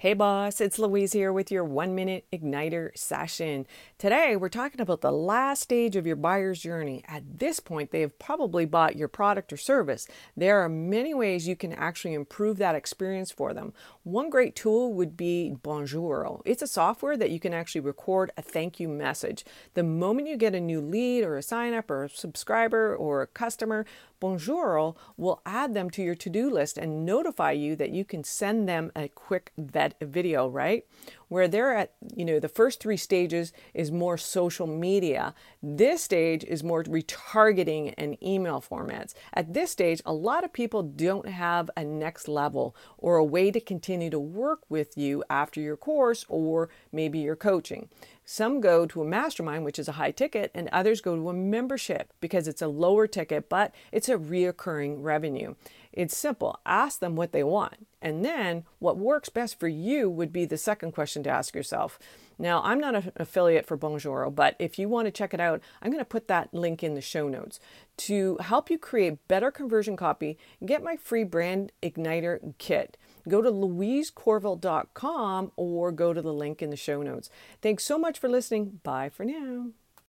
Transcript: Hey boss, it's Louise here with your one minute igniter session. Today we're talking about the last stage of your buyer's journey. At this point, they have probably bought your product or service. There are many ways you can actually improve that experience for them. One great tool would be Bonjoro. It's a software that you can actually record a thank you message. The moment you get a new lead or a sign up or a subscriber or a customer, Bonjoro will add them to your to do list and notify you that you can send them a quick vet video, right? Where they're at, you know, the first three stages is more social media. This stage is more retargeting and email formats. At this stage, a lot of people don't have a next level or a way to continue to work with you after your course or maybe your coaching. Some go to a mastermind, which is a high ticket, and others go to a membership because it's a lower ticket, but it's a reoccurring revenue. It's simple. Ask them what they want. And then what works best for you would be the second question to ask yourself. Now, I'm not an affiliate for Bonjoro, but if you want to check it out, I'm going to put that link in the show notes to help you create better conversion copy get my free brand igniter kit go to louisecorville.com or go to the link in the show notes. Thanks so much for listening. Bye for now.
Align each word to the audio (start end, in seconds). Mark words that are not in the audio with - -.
Hey 0.00 0.14
boss, 0.14 0.62
it's 0.62 0.78
Louise 0.78 1.12
here 1.12 1.30
with 1.30 1.50
your 1.50 1.62
one 1.62 1.94
minute 1.94 2.24
igniter 2.32 2.96
session. 2.96 3.66
Today 3.98 4.34
we're 4.34 4.48
talking 4.48 4.80
about 4.80 5.02
the 5.02 5.12
last 5.12 5.60
stage 5.60 5.94
of 5.94 6.06
your 6.06 6.16
buyer's 6.16 6.62
journey. 6.62 7.04
At 7.06 7.38
this 7.38 7.60
point, 7.60 7.90
they 7.90 8.00
have 8.00 8.18
probably 8.18 8.64
bought 8.64 8.96
your 8.96 9.08
product 9.08 9.52
or 9.52 9.58
service. 9.58 10.08
There 10.34 10.58
are 10.60 10.70
many 10.70 11.12
ways 11.12 11.46
you 11.46 11.54
can 11.54 11.74
actually 11.74 12.14
improve 12.14 12.56
that 12.56 12.74
experience 12.74 13.30
for 13.30 13.52
them. 13.52 13.74
One 14.02 14.30
great 14.30 14.56
tool 14.56 14.94
would 14.94 15.18
be 15.18 15.52
Bonjoro. 15.62 16.40
It's 16.46 16.62
a 16.62 16.66
software 16.66 17.18
that 17.18 17.30
you 17.30 17.38
can 17.38 17.52
actually 17.52 17.82
record 17.82 18.32
a 18.38 18.42
thank 18.42 18.80
you 18.80 18.88
message. 18.88 19.44
The 19.74 19.82
moment 19.82 20.28
you 20.28 20.38
get 20.38 20.54
a 20.54 20.60
new 20.60 20.80
lead 20.80 21.24
or 21.24 21.36
a 21.36 21.42
sign 21.42 21.74
up 21.74 21.90
or 21.90 22.04
a 22.04 22.08
subscriber 22.08 22.96
or 22.96 23.20
a 23.20 23.26
customer, 23.26 23.84
Bonjoro 24.20 24.96
will 25.16 25.40
add 25.46 25.74
them 25.74 25.90
to 25.90 26.02
your 26.02 26.14
to 26.14 26.30
do 26.30 26.50
list 26.50 26.76
and 26.76 27.06
notify 27.06 27.52
you 27.52 27.74
that 27.76 27.90
you 27.90 28.04
can 28.04 28.22
send 28.22 28.68
them 28.68 28.92
a 28.94 29.08
quick 29.08 29.52
vet 29.56 29.94
video, 30.00 30.48
right? 30.48 30.84
Where 31.28 31.48
they're 31.48 31.76
at, 31.76 31.92
you 32.14 32.24
know, 32.24 32.40
the 32.40 32.48
first 32.48 32.80
three 32.80 32.96
stages 32.96 33.52
is 33.72 33.90
more 33.90 34.18
social 34.18 34.66
media. 34.66 35.34
This 35.62 36.02
stage 36.02 36.44
is 36.44 36.62
more 36.62 36.82
retargeting 36.84 37.94
and 37.96 38.22
email 38.22 38.60
formats. 38.60 39.14
At 39.32 39.54
this 39.54 39.70
stage, 39.70 40.02
a 40.04 40.12
lot 40.12 40.44
of 40.44 40.52
people 40.52 40.82
don't 40.82 41.28
have 41.28 41.70
a 41.76 41.84
next 41.84 42.28
level 42.28 42.76
or 42.98 43.16
a 43.16 43.24
way 43.24 43.50
to 43.50 43.60
continue 43.60 44.10
to 44.10 44.18
work 44.18 44.60
with 44.68 44.98
you 44.98 45.24
after 45.30 45.60
your 45.60 45.76
course 45.76 46.24
or 46.28 46.68
maybe 46.92 47.20
your 47.20 47.36
coaching. 47.36 47.88
Some 48.24 48.60
go 48.60 48.86
to 48.86 49.02
a 49.02 49.04
mastermind, 49.04 49.64
which 49.64 49.78
is 49.78 49.88
a 49.88 49.92
high 49.92 50.12
ticket, 50.12 50.52
and 50.54 50.68
others 50.68 51.00
go 51.00 51.16
to 51.16 51.30
a 51.30 51.32
membership 51.32 52.12
because 52.20 52.46
it's 52.46 52.62
a 52.62 52.68
lower 52.68 53.08
ticket, 53.08 53.48
but 53.48 53.74
it's 53.90 54.08
a 54.10 54.18
reoccurring 54.18 55.02
revenue. 55.02 55.54
It's 55.92 56.16
simple. 56.16 56.60
Ask 56.64 57.00
them 57.00 57.16
what 57.16 57.32
they 57.32 57.42
want. 57.42 57.86
And 58.02 58.24
then 58.24 58.64
what 58.78 58.96
works 58.96 59.28
best 59.28 59.58
for 59.58 59.68
you 59.68 60.08
would 60.08 60.32
be 60.32 60.44
the 60.44 60.56
second 60.56 60.92
question 60.92 61.22
to 61.24 61.30
ask 61.30 61.54
yourself. 61.54 61.98
Now, 62.38 62.62
I'm 62.64 62.78
not 62.78 62.94
an 62.94 63.12
affiliate 63.16 63.66
for 63.66 63.76
Bonjoro, 63.76 64.34
but 64.34 64.56
if 64.58 64.78
you 64.78 64.88
want 64.88 65.06
to 65.06 65.10
check 65.10 65.34
it 65.34 65.40
out, 65.40 65.60
I'm 65.82 65.90
going 65.90 66.00
to 66.00 66.06
put 66.06 66.28
that 66.28 66.54
link 66.54 66.82
in 66.82 66.94
the 66.94 67.00
show 67.00 67.28
notes 67.28 67.60
to 67.98 68.38
help 68.40 68.70
you 68.70 68.78
create 68.78 69.26
better 69.28 69.50
conversion 69.50 69.96
copy 69.96 70.38
get 70.64 70.82
my 70.82 70.96
free 70.96 71.24
brand 71.24 71.70
igniter 71.82 72.54
kit 72.56 72.96
go 73.28 73.42
to 73.42 73.50
louisecorville.com 73.50 75.52
or 75.56 75.92
go 75.92 76.12
to 76.12 76.22
the 76.22 76.32
link 76.32 76.62
in 76.62 76.70
the 76.70 76.76
show 76.76 77.02
notes. 77.02 77.30
Thanks 77.60 77.84
so 77.84 77.98
much 77.98 78.18
for 78.18 78.28
listening. 78.28 78.80
Bye 78.82 79.08
for 79.08 79.24
now. 79.24 79.70